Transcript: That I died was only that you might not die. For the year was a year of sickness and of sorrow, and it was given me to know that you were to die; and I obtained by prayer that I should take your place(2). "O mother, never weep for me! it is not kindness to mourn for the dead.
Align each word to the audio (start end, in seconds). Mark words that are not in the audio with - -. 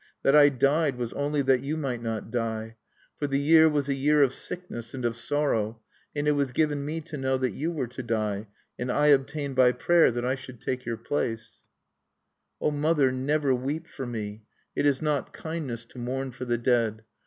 That 0.23 0.35
I 0.35 0.49
died 0.49 0.95
was 0.97 1.13
only 1.13 1.43
that 1.43 1.61
you 1.61 1.77
might 1.77 2.01
not 2.01 2.31
die. 2.31 2.75
For 3.19 3.27
the 3.27 3.37
year 3.37 3.69
was 3.69 3.87
a 3.87 3.93
year 3.93 4.23
of 4.23 4.33
sickness 4.33 4.95
and 4.95 5.05
of 5.05 5.15
sorrow, 5.15 5.79
and 6.15 6.27
it 6.27 6.31
was 6.31 6.53
given 6.53 6.83
me 6.83 7.01
to 7.01 7.17
know 7.17 7.37
that 7.37 7.51
you 7.51 7.71
were 7.71 7.85
to 7.89 8.01
die; 8.01 8.47
and 8.79 8.91
I 8.91 9.09
obtained 9.09 9.55
by 9.57 9.73
prayer 9.73 10.09
that 10.09 10.25
I 10.25 10.33
should 10.33 10.59
take 10.59 10.85
your 10.87 10.97
place(2). 10.97 11.59
"O 12.61 12.71
mother, 12.71 13.11
never 13.11 13.53
weep 13.53 13.85
for 13.85 14.07
me! 14.07 14.41
it 14.75 14.87
is 14.87 15.03
not 15.03 15.33
kindness 15.33 15.85
to 15.85 15.99
mourn 15.99 16.31
for 16.31 16.45
the 16.45 16.57
dead. 16.57 17.03